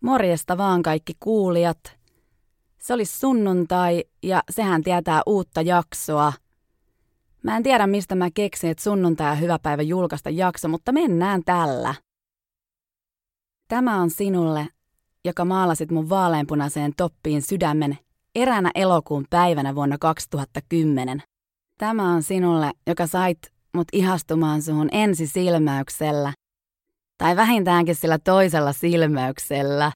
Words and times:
Morjesta 0.00 0.58
vaan 0.58 0.82
kaikki 0.82 1.12
kuulijat. 1.20 1.96
Se 2.78 2.94
olisi 2.94 3.18
sunnuntai 3.18 4.04
ja 4.22 4.42
sehän 4.50 4.82
tietää 4.82 5.22
uutta 5.26 5.62
jaksoa. 5.62 6.32
Mä 7.42 7.56
en 7.56 7.62
tiedä 7.62 7.86
mistä 7.86 8.14
mä 8.14 8.30
keksin, 8.34 8.70
että 8.70 8.82
sunnuntai 8.82 9.32
on 9.32 9.40
hyvä 9.40 9.58
päivä 9.58 9.82
julkaista 9.82 10.30
jakso, 10.30 10.68
mutta 10.68 10.92
mennään 10.92 11.42
tällä. 11.44 11.94
Tämä 13.68 14.00
on 14.00 14.10
sinulle, 14.10 14.68
joka 15.24 15.44
maalasit 15.44 15.90
mun 15.90 16.08
vaaleanpunaiseen 16.08 16.92
toppiin 16.96 17.42
sydämen 17.42 17.98
eräänä 18.34 18.70
elokuun 18.74 19.24
päivänä 19.30 19.74
vuonna 19.74 19.98
2010. 19.98 21.22
Tämä 21.78 22.12
on 22.12 22.22
sinulle, 22.22 22.70
joka 22.86 23.06
sait 23.06 23.38
mut 23.74 23.88
ihastumaan 23.92 24.62
suhun 24.62 24.88
ensisilmäyksellä– 24.92 26.32
tai 27.18 27.36
vähintäänkin 27.36 27.94
sillä 27.94 28.18
toisella 28.18 28.72
silmäyksellä. 28.72 29.92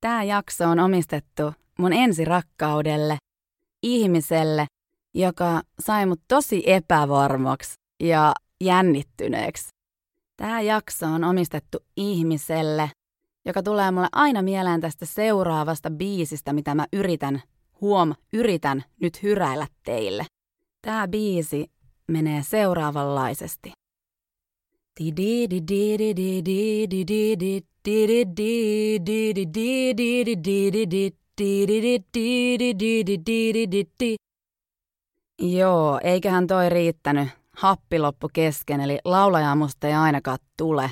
Tämä 0.00 0.22
jakso 0.22 0.64
on 0.68 0.78
omistettu 0.78 1.52
mun 1.78 1.92
ensirakkaudelle, 1.92 3.16
ihmiselle, 3.82 4.66
joka 5.14 5.62
sai 5.80 6.06
mut 6.06 6.20
tosi 6.28 6.62
epävarmaksi 6.66 7.74
ja 8.00 8.34
jännittyneeksi. 8.60 9.68
Tämä 10.36 10.60
jakso 10.60 11.06
on 11.06 11.24
omistettu 11.24 11.78
ihmiselle, 11.96 12.90
joka 13.44 13.62
tulee 13.62 13.90
mulle 13.90 14.08
aina 14.12 14.42
mieleen 14.42 14.80
tästä 14.80 15.06
seuraavasta 15.06 15.90
biisistä, 15.90 16.52
mitä 16.52 16.74
mä 16.74 16.86
yritän, 16.92 17.42
huom, 17.80 18.14
yritän 18.32 18.84
nyt 19.00 19.22
hyräillä 19.22 19.66
teille. 19.84 20.26
Tämä 20.82 21.08
biisi 21.08 21.70
menee 22.06 22.42
seuraavanlaisesti. 22.42 23.72
Joo, 35.42 36.00
eiköhän 36.02 36.46
toi 36.46 36.68
riittänyt. 36.68 37.28
Happi 37.56 37.98
loppu 37.98 38.30
kesken, 38.32 38.80
eli 38.80 38.98
laulajaa 39.04 39.54
musta 39.54 39.86
ei 39.86 39.94
ainakaan 39.94 40.38
tule. 40.56 40.90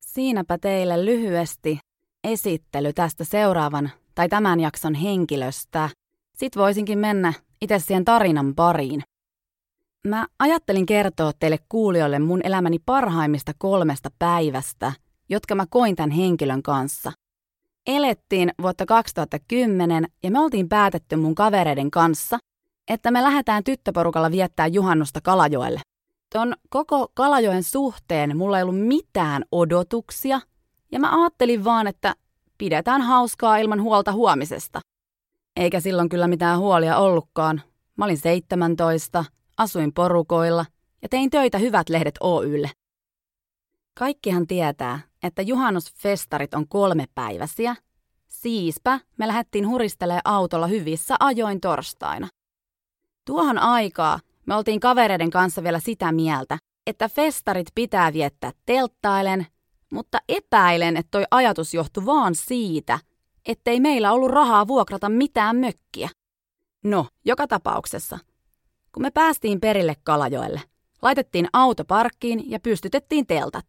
Siinäpä 0.00 0.58
teille 0.58 1.04
lyhyesti 1.04 1.78
esittely 2.24 2.92
tästä 2.92 3.24
seuraavan 3.24 3.90
tai 4.14 4.28
tämän 4.28 4.60
jakson 4.60 4.94
henkilöstä. 4.94 5.90
Sitten 6.36 6.62
voisinkin 6.62 6.98
mennä 6.98 7.32
itse 7.60 7.78
siihen 7.78 8.04
tarinan 8.04 8.54
pariin. 8.54 9.02
Mä 10.08 10.26
ajattelin 10.38 10.86
kertoa 10.86 11.32
teille 11.38 11.58
kuulijoille 11.68 12.18
mun 12.18 12.40
elämäni 12.44 12.78
parhaimmista 12.86 13.52
kolmesta 13.58 14.10
päivästä, 14.18 14.92
jotka 15.28 15.54
mä 15.54 15.64
koin 15.70 15.96
tämän 15.96 16.10
henkilön 16.10 16.62
kanssa. 16.62 17.12
Elettiin 17.86 18.50
vuotta 18.62 18.86
2010 18.86 20.06
ja 20.22 20.30
me 20.30 20.40
oltiin 20.40 20.68
päätetty 20.68 21.16
mun 21.16 21.34
kavereiden 21.34 21.90
kanssa, 21.90 22.38
että 22.88 23.10
me 23.10 23.22
lähdetään 23.22 23.64
tyttöporukalla 23.64 24.30
viettää 24.30 24.66
juhannusta 24.66 25.20
Kalajoelle. 25.20 25.80
Ton 26.32 26.54
koko 26.70 27.08
Kalajoen 27.14 27.62
suhteen 27.62 28.36
mulla 28.36 28.58
ei 28.58 28.62
ollut 28.62 28.86
mitään 28.86 29.44
odotuksia, 29.52 30.40
ja 30.92 31.00
mä 31.00 31.22
ajattelin 31.22 31.64
vaan, 31.64 31.86
että 31.86 32.14
pidetään 32.58 33.02
hauskaa 33.02 33.56
ilman 33.56 33.82
huolta 33.82 34.12
huomisesta. 34.12 34.80
Eikä 35.56 35.80
silloin 35.80 36.08
kyllä 36.08 36.28
mitään 36.28 36.58
huolia 36.58 36.98
ollutkaan. 36.98 37.62
Mä 37.96 38.04
olin 38.04 38.18
17, 38.18 39.24
asuin 39.56 39.92
porukoilla 39.92 40.66
ja 41.02 41.08
tein 41.08 41.30
töitä 41.30 41.58
Hyvät 41.58 41.88
lehdet 41.88 42.14
Oylle. 42.20 42.70
Kaikkihan 43.94 44.46
tietää, 44.46 45.00
että 45.22 45.42
juhannusfestarit 45.42 46.54
on 46.54 46.68
kolmepäiväisiä. 46.68 47.76
Siispä 48.28 49.00
me 49.18 49.28
lähdettiin 49.28 49.68
huristelee 49.68 50.20
autolla 50.24 50.66
hyvissä 50.66 51.16
ajoin 51.20 51.60
torstaina. 51.60 52.28
Tuohon 53.24 53.58
aikaa 53.58 54.20
me 54.46 54.54
oltiin 54.54 54.80
kavereiden 54.80 55.30
kanssa 55.30 55.62
vielä 55.62 55.80
sitä 55.80 56.12
mieltä, 56.12 56.58
että 56.86 57.08
festarit 57.08 57.66
pitää 57.74 58.12
viettää 58.12 58.52
telttailen, 58.66 59.46
mutta 59.92 60.18
epäilen, 60.28 60.96
että 60.96 61.10
toi 61.10 61.24
ajatus 61.30 61.74
johtui 61.74 62.06
vaan 62.06 62.34
siitä, 62.34 62.98
ettei 63.46 63.80
meillä 63.80 64.12
ollut 64.12 64.30
rahaa 64.30 64.66
vuokrata 64.66 65.08
mitään 65.08 65.56
mökkiä. 65.56 66.08
No, 66.84 67.06
joka 67.24 67.46
tapauksessa– 67.46 68.18
kun 68.94 69.02
me 69.02 69.10
päästiin 69.10 69.60
perille 69.60 69.96
Kalajoelle. 70.04 70.60
Laitettiin 71.02 71.48
auto 71.52 71.84
parkkiin 71.84 72.50
ja 72.50 72.60
pystytettiin 72.60 73.26
teltat. 73.26 73.64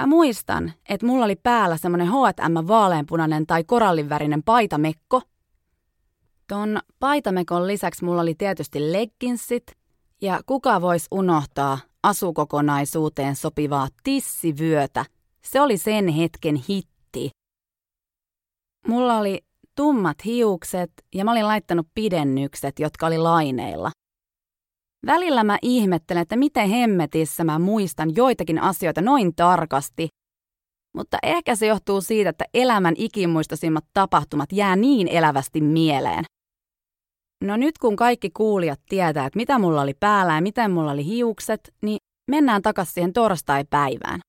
Mä 0.00 0.06
muistan, 0.06 0.72
että 0.88 1.06
mulla 1.06 1.24
oli 1.24 1.36
päällä 1.36 1.76
semmonen 1.76 2.08
H&M 2.08 2.68
vaaleanpunainen 2.68 3.46
tai 3.46 3.64
korallinvärinen 3.64 4.42
paitamekko. 4.42 5.22
Ton 6.48 6.78
paitamekon 7.00 7.66
lisäksi 7.66 8.04
mulla 8.04 8.22
oli 8.22 8.34
tietysti 8.34 8.92
legginsit 8.92 9.66
ja 10.22 10.40
kuka 10.46 10.80
vois 10.80 11.06
unohtaa 11.10 11.78
asukokonaisuuteen 12.02 13.36
sopivaa 13.36 13.88
tissivyötä. 14.02 15.04
Se 15.44 15.60
oli 15.60 15.78
sen 15.78 16.08
hetken 16.08 16.56
hitti. 16.68 17.30
Mulla 18.86 19.18
oli 19.18 19.44
tummat 19.74 20.24
hiukset 20.24 20.92
ja 21.14 21.24
mä 21.24 21.32
olin 21.32 21.46
laittanut 21.46 21.86
pidennykset, 21.94 22.78
jotka 22.78 23.06
oli 23.06 23.18
laineilla. 23.18 23.90
Välillä 25.06 25.44
mä 25.44 25.58
ihmettelen, 25.62 26.22
että 26.22 26.36
miten 26.36 26.68
hemmetissä 26.68 27.44
mä 27.44 27.58
muistan 27.58 28.16
joitakin 28.16 28.58
asioita 28.58 29.00
noin 29.00 29.34
tarkasti. 29.34 30.08
Mutta 30.96 31.18
ehkä 31.22 31.56
se 31.56 31.66
johtuu 31.66 32.00
siitä, 32.00 32.30
että 32.30 32.44
elämän 32.54 32.94
ikimuistoisimmat 32.98 33.84
tapahtumat 33.94 34.52
jää 34.52 34.76
niin 34.76 35.08
elävästi 35.08 35.60
mieleen. 35.60 36.24
No 37.44 37.56
nyt 37.56 37.78
kun 37.78 37.96
kaikki 37.96 38.30
kuulijat 38.30 38.80
tietää, 38.88 39.26
että 39.26 39.36
mitä 39.36 39.58
mulla 39.58 39.82
oli 39.82 39.94
päällä 40.00 40.34
ja 40.34 40.40
miten 40.40 40.70
mulla 40.70 40.90
oli 40.90 41.04
hiukset, 41.04 41.74
niin 41.82 41.98
mennään 42.30 42.62
takaisin 42.62 42.94
siihen 42.94 43.12
torstai-päivään. 43.12 44.20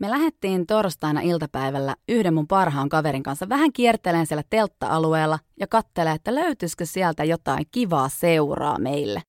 Me 0.00 0.10
lähdettiin 0.10 0.66
torstaina 0.66 1.20
iltapäivällä 1.20 1.96
yhden 2.08 2.34
mun 2.34 2.46
parhaan 2.46 2.88
kaverin 2.88 3.22
kanssa 3.22 3.48
vähän 3.48 3.72
kierteleen 3.72 4.26
siellä 4.26 4.42
teltta-alueella 4.50 5.38
ja 5.60 5.66
kattelee, 5.66 6.12
että 6.12 6.34
löytyisikö 6.34 6.86
sieltä 6.86 7.24
jotain 7.24 7.64
kivaa 7.70 8.08
seuraa 8.08 8.78
meille. 8.78 9.22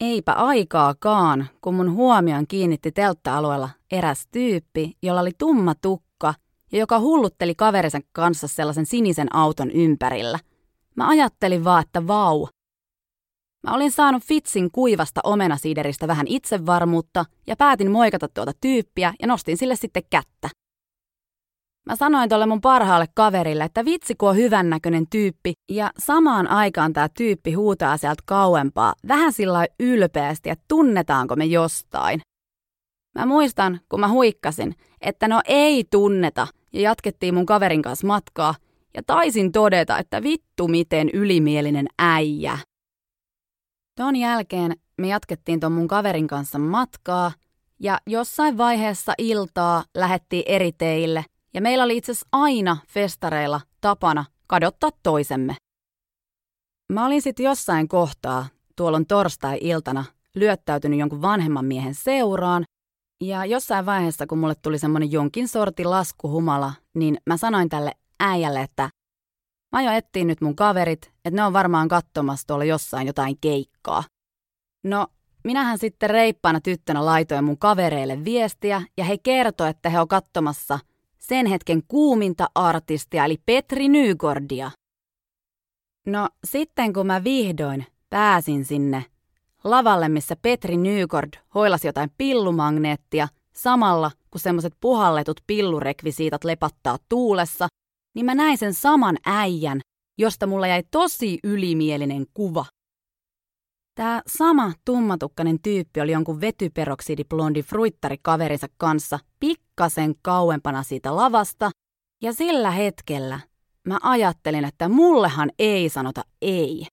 Eipä 0.00 0.32
aikaakaan, 0.32 1.48
kun 1.60 1.74
mun 1.74 1.92
huomion 1.92 2.46
kiinnitti 2.46 2.92
teltta-alueella 2.92 3.70
eräs 3.90 4.26
tyyppi, 4.32 4.96
jolla 5.02 5.20
oli 5.20 5.30
tumma 5.38 5.74
tukka 5.74 6.34
ja 6.72 6.78
joka 6.78 7.00
hullutteli 7.00 7.54
kaverisen 7.54 8.02
kanssa 8.12 8.48
sellaisen 8.48 8.86
sinisen 8.86 9.34
auton 9.34 9.70
ympärillä. 9.70 10.38
Mä 10.96 11.08
ajattelin 11.08 11.64
vaan, 11.64 11.82
että 11.82 12.06
vau. 12.06 12.46
Mä 13.62 13.74
olin 13.74 13.92
saanut 13.92 14.24
Fitsin 14.24 14.70
kuivasta 14.70 15.20
omenasiideristä 15.24 16.08
vähän 16.08 16.26
itsevarmuutta 16.26 17.24
ja 17.46 17.56
päätin 17.56 17.90
moikata 17.90 18.28
tuota 18.28 18.52
tyyppiä 18.60 19.14
ja 19.20 19.26
nostin 19.26 19.56
sille 19.56 19.76
sitten 19.76 20.02
kättä. 20.10 20.48
Mä 21.90 21.96
sanoin 21.96 22.28
tuolle 22.28 22.46
mun 22.46 22.60
parhaalle 22.60 23.06
kaverille, 23.14 23.64
että 23.64 23.84
vitsi 23.84 24.14
kun 24.14 24.28
on 24.28 24.36
hyvännäköinen 24.36 25.06
tyyppi, 25.10 25.52
ja 25.70 25.90
samaan 25.98 26.46
aikaan 26.46 26.92
tämä 26.92 27.08
tyyppi 27.08 27.52
huutaa 27.52 27.96
sieltä 27.96 28.22
kauempaa, 28.26 28.94
vähän 29.08 29.32
sillä 29.32 29.66
ylpeästi, 29.80 30.50
että 30.50 30.64
tunnetaanko 30.68 31.36
me 31.36 31.44
jostain. 31.44 32.20
Mä 33.18 33.26
muistan, 33.26 33.80
kun 33.88 34.00
mä 34.00 34.08
huikkasin, 34.08 34.74
että 35.00 35.28
no 35.28 35.40
ei 35.44 35.84
tunneta, 35.90 36.46
ja 36.72 36.80
jatkettiin 36.80 37.34
mun 37.34 37.46
kaverin 37.46 37.82
kanssa 37.82 38.06
matkaa, 38.06 38.54
ja 38.94 39.02
taisin 39.06 39.52
todeta, 39.52 39.98
että 39.98 40.22
vittu 40.22 40.68
miten 40.68 41.10
ylimielinen 41.12 41.86
äijä. 41.98 42.58
Ton 43.96 44.16
jälkeen 44.16 44.76
me 44.98 45.08
jatkettiin 45.08 45.60
ton 45.60 45.72
mun 45.72 45.88
kaverin 45.88 46.26
kanssa 46.26 46.58
matkaa, 46.58 47.32
ja 47.80 47.98
jossain 48.06 48.58
vaiheessa 48.58 49.14
iltaa 49.18 49.84
lähettiin 49.94 50.44
eri 50.46 50.72
teille– 50.72 51.24
ja 51.54 51.60
meillä 51.60 51.84
oli 51.84 51.96
itse 51.96 52.12
asiassa 52.12 52.28
aina 52.32 52.76
festareilla 52.88 53.60
tapana 53.80 54.24
kadottaa 54.46 54.90
toisemme. 55.02 55.56
Mä 56.92 57.06
olin 57.06 57.22
sitten 57.22 57.44
jossain 57.44 57.88
kohtaa, 57.88 58.46
tuolloin 58.76 59.06
torstai-iltana, 59.06 60.04
lyöttäytynyt 60.34 60.98
jonkun 60.98 61.22
vanhemman 61.22 61.64
miehen 61.64 61.94
seuraan, 61.94 62.64
ja 63.20 63.44
jossain 63.44 63.86
vaiheessa, 63.86 64.26
kun 64.26 64.38
mulle 64.38 64.54
tuli 64.54 64.78
semmoinen 64.78 65.12
jonkin 65.12 65.48
sorti 65.48 65.84
laskuhumala, 65.84 66.72
niin 66.94 67.18
mä 67.26 67.36
sanoin 67.36 67.68
tälle 67.68 67.92
äijälle, 68.20 68.60
että 68.60 68.90
mä 69.72 69.82
jo 69.82 69.92
ettiin 69.92 70.26
nyt 70.26 70.40
mun 70.40 70.56
kaverit, 70.56 71.12
että 71.24 71.36
ne 71.36 71.44
on 71.44 71.52
varmaan 71.52 71.88
katsomassa 71.88 72.46
tuolla 72.46 72.64
jossain 72.64 73.06
jotain 73.06 73.38
keikkaa. 73.40 74.04
No, 74.84 75.06
minähän 75.44 75.78
sitten 75.78 76.10
reippaana 76.10 76.60
tyttönä 76.60 77.06
laitoin 77.06 77.44
mun 77.44 77.58
kavereille 77.58 78.24
viestiä, 78.24 78.82
ja 78.96 79.04
he 79.04 79.18
kertoi, 79.18 79.70
että 79.70 79.90
he 79.90 80.00
on 80.00 80.08
katsomassa– 80.08 80.78
sen 81.30 81.46
hetken 81.46 81.82
kuuminta 81.88 82.50
artistia 82.54 83.24
eli 83.24 83.36
Petri 83.46 83.88
Nygordia. 83.88 84.70
No 86.06 86.28
sitten 86.44 86.92
kun 86.92 87.06
mä 87.06 87.24
vihdoin 87.24 87.86
pääsin 88.08 88.64
sinne 88.64 89.04
lavalle, 89.64 90.08
missä 90.08 90.36
Petri 90.42 90.76
Nygord 90.76 91.32
hoilasi 91.54 91.88
jotain 91.88 92.10
pillumagneettia 92.18 93.28
samalla 93.52 94.10
kun 94.30 94.40
semmoset 94.40 94.72
puhalletut 94.80 95.40
pillurekvisiitat 95.46 96.44
lepattaa 96.44 96.98
tuulessa, 97.08 97.68
niin 98.14 98.26
mä 98.26 98.34
näin 98.34 98.58
sen 98.58 98.74
saman 98.74 99.16
äijän, 99.26 99.80
josta 100.18 100.46
mulla 100.46 100.66
jäi 100.66 100.82
tosi 100.90 101.38
ylimielinen 101.44 102.26
kuva. 102.34 102.64
Tämä 103.94 104.22
sama 104.26 104.72
tummatukkainen 104.84 105.62
tyyppi 105.62 106.00
oli 106.00 106.12
jonkun 106.12 106.40
vetyperoksidiblondi 106.40 107.62
fruittarikaverinsa 107.62 108.66
kanssa 108.76 109.18
pikkasen 109.40 110.14
kauempana 110.22 110.82
siitä 110.82 111.16
lavasta, 111.16 111.70
ja 112.22 112.32
sillä 112.32 112.70
hetkellä 112.70 113.40
mä 113.86 113.98
ajattelin, 114.02 114.64
että 114.64 114.88
mullehan 114.88 115.50
ei 115.58 115.88
sanota 115.88 116.22
ei. 116.42 116.86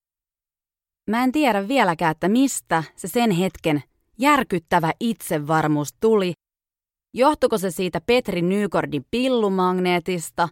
Mä 1.10 1.24
en 1.24 1.32
tiedä 1.32 1.68
vieläkään, 1.68 2.12
että 2.12 2.30
mistä 2.30 2.84
se 2.96 3.08
sen 3.08 3.32
hetken 3.32 3.84
järkyttävä 4.20 4.92
itsevarmuus 5.00 5.94
tuli. 6.00 6.34
Johtuko 7.14 7.58
se 7.58 7.72
siitä 7.72 8.02
Petri 8.02 8.42
Nykordin 8.42 9.06
pillumagneetista 9.12 10.50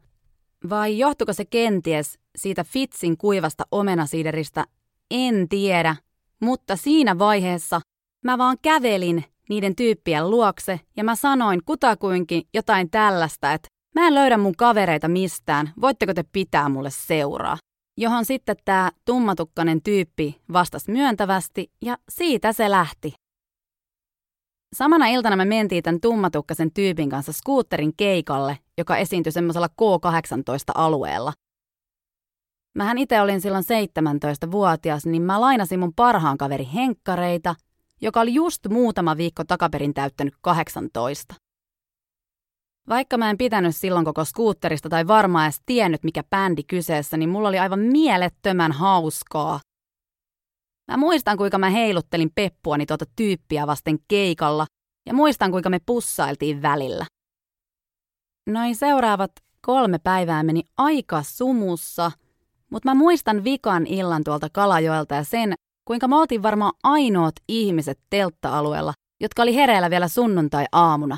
vai 0.69 0.97
johtuko 0.97 1.33
se 1.33 1.45
kenties 1.45 2.19
siitä 2.37 2.63
Fitsin 2.63 3.17
kuivasta 3.17 3.63
omenasiideristä? 3.71 4.65
En 5.11 5.49
tiedä, 5.49 5.95
mutta 6.41 6.75
siinä 6.75 7.19
vaiheessa 7.19 7.81
mä 8.25 8.37
vaan 8.37 8.57
kävelin 8.61 9.23
niiden 9.49 9.75
tyyppien 9.75 10.29
luokse 10.29 10.79
ja 10.97 11.03
mä 11.03 11.15
sanoin 11.15 11.61
kutakuinkin 11.65 12.43
jotain 12.53 12.89
tällaista, 12.89 13.53
että 13.53 13.67
mä 13.95 14.07
en 14.07 14.15
löydä 14.15 14.37
mun 14.37 14.55
kavereita 14.55 15.07
mistään, 15.07 15.73
voitteko 15.81 16.13
te 16.13 16.23
pitää 16.31 16.69
mulle 16.69 16.89
seuraa? 16.91 17.57
Johon 17.97 18.25
sitten 18.25 18.55
tämä 18.65 18.91
tummatukkainen 19.05 19.81
tyyppi 19.81 20.41
vastasi 20.53 20.91
myöntävästi 20.91 21.71
ja 21.81 21.97
siitä 22.09 22.53
se 22.53 22.71
lähti. 22.71 23.13
Samana 24.75 25.07
iltana 25.07 25.35
me 25.35 25.45
mentiin 25.45 25.83
tämän 25.83 26.01
tummatukkaisen 26.01 26.71
tyypin 26.71 27.09
kanssa 27.09 27.33
skuutterin 27.33 27.93
keikalle, 27.97 28.57
joka 28.77 28.97
esiintyi 28.97 29.31
semmoisella 29.31 29.67
K18-alueella. 29.67 31.33
Mähän 32.75 32.97
itse 32.97 33.21
olin 33.21 33.41
silloin 33.41 33.63
17-vuotias, 33.63 35.05
niin 35.05 35.21
mä 35.21 35.41
lainasin 35.41 35.79
mun 35.79 35.93
parhaan 35.93 36.37
kaveri 36.37 36.69
henkkareita, 36.73 37.55
joka 38.01 38.21
oli 38.21 38.33
just 38.33 38.67
muutama 38.69 39.17
viikko 39.17 39.43
takaperin 39.43 39.93
täyttänyt 39.93 40.33
18. 40.41 41.35
Vaikka 42.89 43.17
mä 43.17 43.29
en 43.29 43.37
pitänyt 43.37 43.75
silloin 43.75 44.05
koko 44.05 44.25
skuutterista 44.25 44.89
tai 44.89 45.07
varmaan 45.07 45.45
edes 45.45 45.61
tiennyt, 45.65 46.03
mikä 46.03 46.23
bändi 46.23 46.63
kyseessä, 46.63 47.17
niin 47.17 47.29
mulla 47.29 47.49
oli 47.49 47.59
aivan 47.59 47.79
mielettömän 47.79 48.71
hauskaa. 48.71 49.59
Mä 50.91 50.97
muistan, 50.97 51.37
kuinka 51.37 51.57
mä 51.57 51.69
heiluttelin 51.69 52.31
peppuani 52.35 52.85
tuota 52.85 53.05
tyyppiä 53.15 53.67
vasten 53.67 53.97
keikalla, 54.07 54.65
ja 55.05 55.13
muistan, 55.13 55.51
kuinka 55.51 55.69
me 55.69 55.79
pussailtiin 55.85 56.61
välillä. 56.61 57.05
Noin 58.49 58.75
seuraavat 58.75 59.31
kolme 59.61 59.99
päivää 59.99 60.43
meni 60.43 60.63
aika 60.77 61.23
sumussa– 61.23 62.11
mutta 62.71 62.89
mä 62.89 62.95
muistan 62.95 63.43
vikan 63.43 63.87
illan 63.87 64.23
tuolta 64.23 64.47
Kalajoelta 64.53 65.15
ja 65.15 65.23
sen, 65.23 65.53
kuinka 65.85 66.07
mä 66.07 66.19
oltiin 66.19 66.43
varmaan 66.43 66.73
ainoat 66.83 67.35
ihmiset 67.47 67.99
teltta-alueella, 68.09 68.93
jotka 69.21 69.41
oli 69.41 69.55
hereillä 69.55 69.89
vielä 69.89 70.07
sunnuntai-aamuna. 70.07 71.17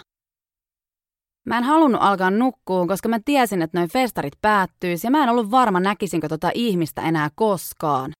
Mä 1.45 1.57
en 1.57 1.63
halunnut 1.63 2.01
alkaa 2.01 2.31
nukkua, 2.31 2.87
koska 2.87 3.09
mä 3.09 3.19
tiesin, 3.25 3.61
että 3.61 3.77
noin 3.77 3.89
festarit 3.89 4.33
päättyisi 4.41 5.07
ja 5.07 5.11
mä 5.11 5.23
en 5.23 5.29
ollut 5.29 5.51
varma 5.51 5.79
näkisinkö 5.79 6.27
tota 6.27 6.51
ihmistä 6.53 7.01
enää 7.01 7.29
koskaan. 7.35 8.11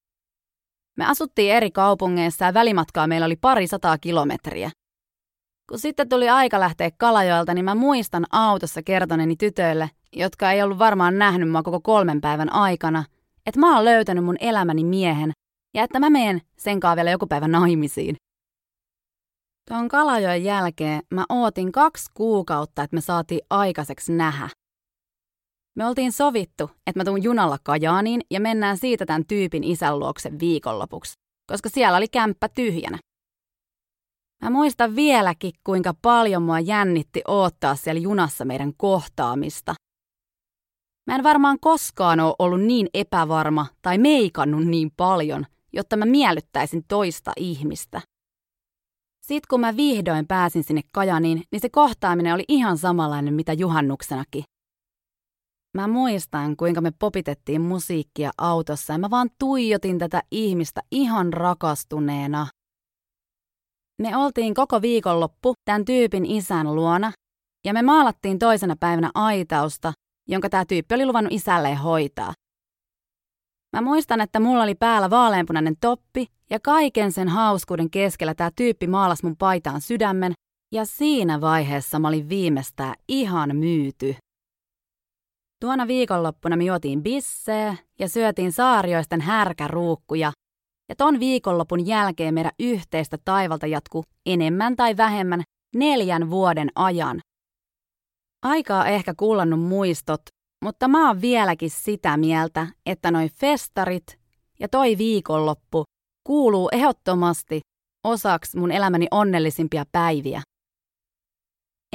Me 0.97 1.05
asuttiin 1.05 1.53
eri 1.53 1.71
kaupungeissa 1.71 2.45
ja 2.45 2.53
välimatkaa 2.53 3.07
meillä 3.07 3.25
oli 3.25 3.35
pari 3.35 3.67
sataa 3.67 3.97
kilometriä. 3.97 4.71
Kun 5.69 5.79
sitten 5.79 6.09
tuli 6.09 6.29
aika 6.29 6.59
lähteä 6.59 6.91
Kalajoelta, 6.97 7.53
niin 7.53 7.65
mä 7.65 7.75
muistan 7.75 8.25
autossa 8.31 8.83
kertoneeni 8.83 9.35
tytöille, 9.35 9.89
jotka 10.13 10.51
ei 10.51 10.61
ollut 10.61 10.79
varmaan 10.79 11.17
nähnyt 11.17 11.51
mua 11.51 11.63
koko 11.63 11.79
kolmen 11.79 12.21
päivän 12.21 12.53
aikana– 12.53 13.03
että 13.47 13.59
mä 13.59 13.75
oon 13.75 13.85
löytänyt 13.85 14.23
mun 14.23 14.37
elämäni 14.39 14.83
miehen 14.83 15.31
ja 15.73 15.83
että 15.83 15.99
mä 15.99 16.09
meen 16.09 16.41
sen 16.57 16.79
vielä 16.95 17.11
joku 17.11 17.27
päivä 17.27 17.47
naimisiin. 17.47 18.15
Tuon 19.69 19.87
Kalajoen 19.87 20.43
jälkeen 20.43 21.01
mä 21.13 21.25
ootin 21.29 21.71
kaksi 21.71 22.11
kuukautta, 22.13 22.83
että 22.83 22.95
me 22.95 23.01
saatiin 23.01 23.41
aikaiseksi 23.49 24.11
nähdä. 24.11 24.49
Me 25.75 25.85
oltiin 25.85 26.11
sovittu, 26.11 26.69
että 26.87 26.99
mä 26.99 27.05
tuun 27.05 27.23
junalla 27.23 27.57
Kajaaniin 27.63 28.21
ja 28.31 28.39
mennään 28.39 28.77
siitä 28.77 29.05
tämän 29.05 29.25
tyypin 29.27 29.63
isän 29.63 29.99
luokse 29.99 30.39
viikonlopuksi, 30.39 31.13
koska 31.51 31.69
siellä 31.69 31.97
oli 31.97 32.07
kämppä 32.07 32.49
tyhjänä. 32.49 32.97
Mä 34.43 34.49
muistan 34.49 34.95
vieläkin, 34.95 35.51
kuinka 35.63 35.93
paljon 36.01 36.43
mua 36.43 36.59
jännitti 36.59 37.21
oottaa 37.27 37.75
siellä 37.75 38.01
junassa 38.01 38.45
meidän 38.45 38.73
kohtaamista. 38.77 39.73
Mä 41.07 41.15
en 41.15 41.23
varmaan 41.23 41.57
koskaan 41.61 42.19
ole 42.19 42.35
ollut 42.39 42.61
niin 42.61 42.87
epävarma 42.93 43.65
tai 43.81 43.97
meikannut 43.97 44.65
niin 44.65 44.91
paljon, 44.97 45.45
jotta 45.73 45.97
mä 45.97 46.05
miellyttäisin 46.05 46.83
toista 46.87 47.31
ihmistä. 47.37 48.01
Sitten 49.21 49.47
kun 49.49 49.59
mä 49.59 49.75
vihdoin 49.75 50.27
pääsin 50.27 50.63
sinne 50.63 50.81
Kajaniin, 50.93 51.43
niin 51.51 51.59
se 51.59 51.69
kohtaaminen 51.69 52.33
oli 52.33 52.43
ihan 52.47 52.77
samanlainen 52.77 53.33
mitä 53.33 53.53
juhannuksenakin. 53.53 54.43
Mä 55.77 55.87
muistan, 55.87 56.57
kuinka 56.57 56.81
me 56.81 56.91
popitettiin 56.99 57.61
musiikkia 57.61 58.31
autossa 58.37 58.93
ja 58.93 58.99
mä 58.99 59.09
vaan 59.09 59.29
tuijotin 59.39 59.99
tätä 59.99 60.23
ihmistä 60.31 60.81
ihan 60.91 61.33
rakastuneena. 61.33 62.47
Me 64.01 64.17
oltiin 64.17 64.53
koko 64.53 64.81
viikonloppu 64.81 65.53
tämän 65.65 65.85
tyypin 65.85 66.25
isän 66.25 66.75
luona 66.75 67.11
ja 67.65 67.73
me 67.73 67.81
maalattiin 67.81 68.39
toisena 68.39 68.75
päivänä 68.79 69.11
aitausta 69.13 69.93
jonka 70.27 70.49
tämä 70.49 70.65
tyyppi 70.65 70.95
oli 70.95 71.05
luvannut 71.05 71.33
isälleen 71.33 71.77
hoitaa. 71.77 72.33
Mä 73.75 73.81
muistan, 73.81 74.21
että 74.21 74.39
mulla 74.39 74.63
oli 74.63 74.75
päällä 74.75 75.09
vaaleanpunainen 75.09 75.75
toppi 75.81 76.27
ja 76.49 76.59
kaiken 76.59 77.11
sen 77.11 77.29
hauskuuden 77.29 77.89
keskellä 77.89 78.33
tämä 78.35 78.51
tyyppi 78.55 78.87
maalas 78.87 79.23
mun 79.23 79.35
paitaan 79.37 79.81
sydämen 79.81 80.33
ja 80.71 80.85
siinä 80.85 81.41
vaiheessa 81.41 81.99
mä 81.99 82.07
olin 82.07 82.29
viimeistään 82.29 82.95
ihan 83.07 83.55
myyty. 83.55 84.15
Tuona 85.61 85.87
viikonloppuna 85.87 86.57
me 86.57 86.63
juotiin 86.63 87.03
bisseä 87.03 87.75
ja 87.99 88.09
syötiin 88.09 88.51
saarioisten 88.51 89.21
härkäruukkuja. 89.21 90.31
Ja 90.89 90.95
ton 90.95 91.19
viikonlopun 91.19 91.87
jälkeen 91.87 92.33
meidän 92.33 92.51
yhteistä 92.59 93.17
taivalta 93.25 93.67
jatkuu 93.67 94.03
enemmän 94.25 94.75
tai 94.75 94.97
vähemmän 94.97 95.43
neljän 95.75 96.29
vuoden 96.29 96.69
ajan. 96.75 97.19
Aikaa 98.47 98.87
ehkä 98.87 99.13
kuulannut 99.17 99.59
muistot, 99.59 100.21
mutta 100.63 100.87
mä 100.87 101.07
oon 101.07 101.21
vieläkin 101.21 101.69
sitä 101.69 102.17
mieltä, 102.17 102.67
että 102.85 103.11
noi 103.11 103.29
festarit 103.29 104.19
ja 104.59 104.67
toi 104.67 104.97
viikonloppu 104.97 105.83
kuuluu 106.27 106.69
ehdottomasti 106.71 107.61
osaksi 108.05 108.57
mun 108.57 108.71
elämäni 108.71 109.07
onnellisimpia 109.11 109.83
päiviä. 109.91 110.41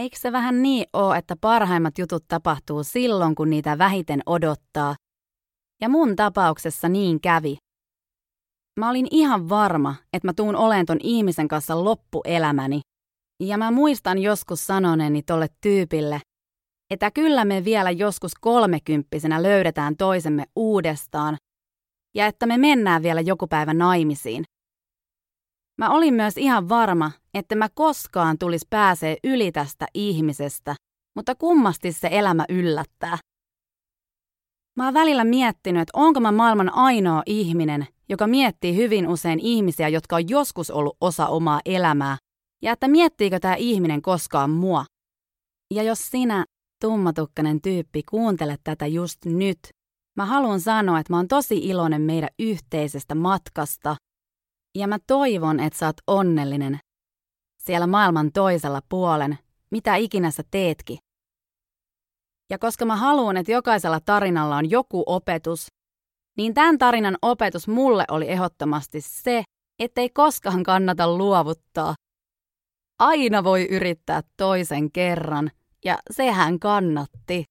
Eikö 0.00 0.18
se 0.18 0.32
vähän 0.32 0.62
niin 0.62 0.86
oo, 0.92 1.14
että 1.14 1.36
parhaimmat 1.40 1.98
jutut 1.98 2.24
tapahtuu 2.28 2.84
silloin, 2.84 3.34
kun 3.34 3.50
niitä 3.50 3.78
vähiten 3.78 4.20
odottaa? 4.26 4.94
Ja 5.80 5.88
mun 5.88 6.16
tapauksessa 6.16 6.88
niin 6.88 7.20
kävi. 7.20 7.56
Mä 8.80 8.90
olin 8.90 9.06
ihan 9.10 9.48
varma, 9.48 9.94
että 10.12 10.28
mä 10.28 10.32
tuun 10.32 10.56
olen 10.56 10.86
ton 10.86 10.98
ihmisen 11.02 11.48
kanssa 11.48 11.84
loppuelämäni. 11.84 12.80
Ja 13.42 13.58
mä 13.58 13.70
muistan 13.70 14.18
joskus 14.18 14.66
sanoneeni 14.66 15.22
tolle 15.22 15.46
tyypille, 15.60 16.20
että 16.92 17.10
kyllä 17.10 17.44
me 17.44 17.64
vielä 17.64 17.90
joskus 17.90 18.34
kolmekymppisenä 18.34 19.42
löydetään 19.42 19.96
toisemme 19.96 20.44
uudestaan 20.56 21.36
ja 22.14 22.26
että 22.26 22.46
me 22.46 22.58
mennään 22.58 23.02
vielä 23.02 23.20
joku 23.20 23.46
päivä 23.46 23.74
naimisiin. 23.74 24.44
Mä 25.78 25.90
olin 25.90 26.14
myös 26.14 26.36
ihan 26.36 26.68
varma, 26.68 27.10
että 27.34 27.54
mä 27.54 27.68
koskaan 27.74 28.38
tulis 28.38 28.66
pääsee 28.70 29.16
yli 29.24 29.52
tästä 29.52 29.86
ihmisestä, 29.94 30.74
mutta 31.16 31.34
kummasti 31.34 31.92
se 31.92 32.08
elämä 32.10 32.44
yllättää. 32.48 33.18
Mä 34.76 34.84
oon 34.84 34.94
välillä 34.94 35.24
miettinyt, 35.24 35.82
että 35.82 35.98
onko 35.98 36.20
mä 36.20 36.32
maailman 36.32 36.74
ainoa 36.74 37.22
ihminen, 37.26 37.86
joka 38.08 38.26
miettii 38.26 38.76
hyvin 38.76 39.08
usein 39.08 39.40
ihmisiä, 39.40 39.88
jotka 39.88 40.16
on 40.16 40.28
joskus 40.28 40.70
ollut 40.70 40.96
osa 41.00 41.26
omaa 41.26 41.60
elämää, 41.64 42.16
ja 42.62 42.72
että 42.72 42.88
miettiikö 42.88 43.40
tämä 43.40 43.54
ihminen 43.54 44.02
koskaan 44.02 44.50
mua. 44.50 44.84
Ja 45.74 45.82
jos 45.82 46.10
sinä 46.10 46.44
tummatukkainen 46.82 47.62
tyyppi, 47.62 48.02
kuuntele 48.02 48.56
tätä 48.64 48.86
just 48.86 49.24
nyt. 49.24 49.58
Mä 50.16 50.26
haluan 50.26 50.60
sanoa, 50.60 50.98
että 50.98 51.12
mä 51.12 51.16
oon 51.16 51.28
tosi 51.28 51.58
iloinen 51.58 52.02
meidän 52.02 52.28
yhteisestä 52.38 53.14
matkasta. 53.14 53.96
Ja 54.78 54.88
mä 54.88 54.98
toivon, 55.06 55.60
että 55.60 55.78
sä 55.78 55.86
oot 55.86 55.96
onnellinen 56.06 56.78
siellä 57.62 57.86
maailman 57.86 58.32
toisella 58.32 58.80
puolen, 58.88 59.38
mitä 59.70 59.96
ikinä 59.96 60.30
sä 60.30 60.42
teetkin. 60.50 60.98
Ja 62.50 62.58
koska 62.58 62.84
mä 62.84 62.96
haluan, 62.96 63.36
että 63.36 63.52
jokaisella 63.52 64.00
tarinalla 64.00 64.56
on 64.56 64.70
joku 64.70 65.02
opetus, 65.06 65.66
niin 66.36 66.54
tämän 66.54 66.78
tarinan 66.78 67.16
opetus 67.22 67.68
mulle 67.68 68.04
oli 68.10 68.28
ehdottomasti 68.28 69.00
se, 69.00 69.42
ettei 69.78 70.10
koskaan 70.10 70.62
kannata 70.62 71.16
luovuttaa. 71.16 71.94
aina 72.98 73.44
voi 73.44 73.68
yrittää 73.70 74.22
toisen 74.36 74.92
kerran, 74.92 75.50
ja 75.84 75.98
sehän 76.10 76.58
kannatti. 76.58 77.44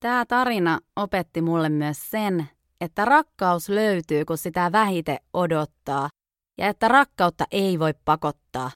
Tämä 0.00 0.24
tarina 0.26 0.78
opetti 0.96 1.42
mulle 1.42 1.68
myös 1.68 2.10
sen, 2.10 2.48
että 2.80 3.04
rakkaus 3.04 3.68
löytyy, 3.68 4.24
kun 4.24 4.38
sitä 4.38 4.72
vähite 4.72 5.18
odottaa, 5.32 6.08
ja 6.58 6.68
että 6.68 6.88
rakkautta 6.88 7.44
ei 7.50 7.78
voi 7.78 7.94
pakottaa. 8.04 8.70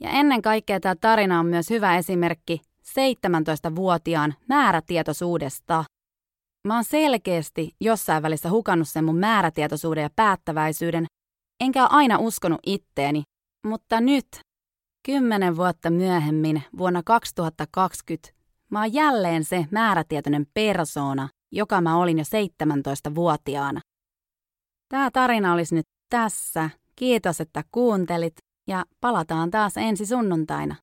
Ja 0.00 0.10
ennen 0.10 0.42
kaikkea 0.42 0.80
tämä 0.80 0.94
tarina 1.00 1.40
on 1.40 1.46
myös 1.46 1.70
hyvä 1.70 1.96
esimerkki 1.96 2.60
17-vuotiaan 2.88 4.34
määrätietoisuudesta. 4.48 5.84
Mä 6.68 6.74
oon 6.74 6.84
selkeästi 6.84 7.76
jossain 7.80 8.22
välissä 8.22 8.50
hukannut 8.50 8.88
sen 8.88 9.04
mun 9.04 9.16
määrätietoisuuden 9.16 10.02
ja 10.02 10.10
päättäväisyyden, 10.16 11.06
enkä 11.60 11.82
ole 11.82 11.88
aina 11.92 12.18
uskonut 12.18 12.60
itteeni, 12.66 13.22
mutta 13.66 14.00
nyt, 14.00 14.26
kymmenen 15.06 15.56
vuotta 15.56 15.90
myöhemmin, 15.90 16.62
vuonna 16.78 17.02
2020, 17.04 18.28
mä 18.70 18.80
oon 18.80 18.92
jälleen 18.92 19.44
se 19.44 19.66
määrätietoinen 19.70 20.46
persoona, 20.54 21.28
joka 21.52 21.80
mä 21.80 21.96
olin 21.96 22.18
jo 22.18 22.24
17-vuotiaana. 22.24 23.80
Tämä 24.88 25.10
tarina 25.10 25.52
olisi 25.52 25.74
nyt 25.74 25.86
tässä. 26.10 26.70
Kiitos, 26.96 27.40
että 27.40 27.64
kuuntelit 27.72 28.36
ja 28.68 28.84
palataan 29.00 29.50
taas 29.50 29.76
ensi 29.76 30.06
sunnuntaina. 30.06 30.74